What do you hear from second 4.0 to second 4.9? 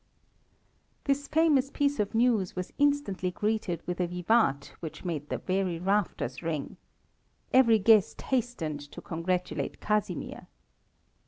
vivat